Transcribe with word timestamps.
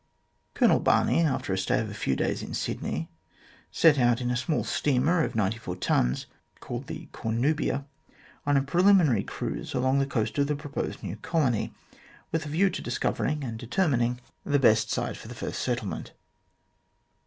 Colonel 0.55 0.79
Barney, 0.79 1.19
after 1.21 1.53
a 1.53 1.57
stay 1.59 1.79
of 1.79 1.91
a 1.91 1.93
few 1.93 2.15
days 2.15 2.41
in 2.41 2.55
Sydney, 2.55 3.07
set 3.69 3.99
out 3.99 4.19
in 4.19 4.31
a 4.31 4.35
small 4.35 4.63
steamer 4.63 5.23
of 5.23 5.35
ninety 5.35 5.59
four 5.59 5.75
tons, 5.75 6.25
called 6.59 6.87
the 6.87 7.07
Cornulia, 7.11 7.85
on 8.43 8.57
a 8.57 8.63
preliminary 8.63 9.23
cruise 9.23 9.75
along 9.75 9.99
the 9.99 10.07
coast 10.07 10.39
of 10.39 10.47
the 10.47 10.55
proposed 10.55 11.03
new 11.03 11.17
colony, 11.17 11.71
with 12.31 12.47
a 12.47 12.49
view 12.49 12.71
to 12.71 12.81
discovering 12.81 13.43
and 13.43 13.59
determining 13.59 14.19
the 14.43 14.57
best 14.57 14.89
37 14.89 14.89
38 14.89 14.89
THE 14.89 14.89
GLADSTONE 14.89 14.95
COLONY 14.95 15.07
site 15.13 15.17
for 15.21 15.27
the 15.27 15.35
first 15.35 15.61
settlement. 15.61 16.13